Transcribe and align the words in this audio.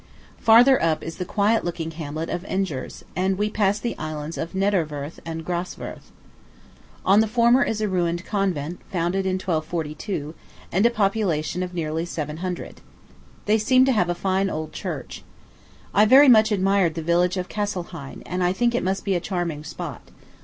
Farther 0.39 0.81
up 0.81 1.03
is 1.03 1.17
the 1.17 1.25
quiet 1.29 1.63
looking 1.63 1.91
hamlet 1.91 2.27
of 2.31 2.43
Engers; 2.45 3.03
and 3.15 3.37
we 3.37 3.51
pass 3.51 3.77
the 3.77 3.95
islands 3.99 4.35
of 4.35 4.53
Niederwörth 4.53 5.19
and 5.27 5.45
Graswörth. 5.45 6.09
On 7.05 7.19
the 7.19 7.27
former 7.27 7.63
is 7.63 7.81
a 7.81 7.87
ruined 7.87 8.25
convent, 8.25 8.79
founded 8.91 9.27
in 9.27 9.35
1242, 9.35 10.33
and 10.71 10.87
a 10.87 10.89
population 10.89 11.61
of 11.61 11.75
nearly 11.75 12.05
seven 12.05 12.37
hundred. 12.37 12.81
They 13.45 13.59
seem 13.59 13.85
to 13.85 13.91
have 13.91 14.09
a 14.09 14.15
fine 14.15 14.49
old 14.49 14.73
church. 14.73 15.23
I 15.93 16.05
very 16.05 16.29
much 16.29 16.51
admired 16.51 16.95
the 16.95 17.03
village 17.03 17.37
of 17.37 17.47
Kesselhein, 17.47 18.23
and 18.25 18.43
I 18.43 18.53
think 18.53 18.73
it 18.73 18.81
must 18.83 19.05
be 19.05 19.13
a 19.13 19.19
charming 19.19 19.63
spot. 19.63 20.01